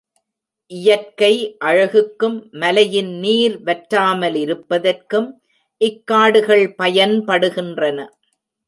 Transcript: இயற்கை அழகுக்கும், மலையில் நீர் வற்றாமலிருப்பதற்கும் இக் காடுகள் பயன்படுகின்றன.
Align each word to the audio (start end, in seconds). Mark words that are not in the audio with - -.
இயற்கை 0.71 1.33
அழகுக்கும், 1.65 2.37
மலையில் 2.53 3.11
நீர் 3.19 3.57
வற்றாமலிருப்பதற்கும் 3.63 5.29
இக் 5.81 6.03
காடுகள் 6.07 6.65
பயன்படுகின்றன. 6.77 7.99